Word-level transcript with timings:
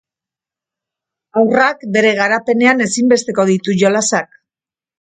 Haurrak 1.41 1.85
bere 1.99 2.15
garapenean 2.21 2.83
ezinbesteko 2.89 3.49
ditu 3.53 3.79
jolasak. 3.87 4.37